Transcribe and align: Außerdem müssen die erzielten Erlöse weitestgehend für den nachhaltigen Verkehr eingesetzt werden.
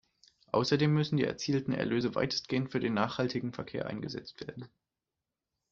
Außerdem 0.51 0.91
müssen 0.91 1.17
die 1.17 1.25
erzielten 1.25 1.73
Erlöse 1.73 2.15
weitestgehend 2.15 2.71
für 2.71 2.79
den 2.79 2.95
nachhaltigen 2.95 3.53
Verkehr 3.53 3.85
eingesetzt 3.85 4.41
werden. 4.47 4.67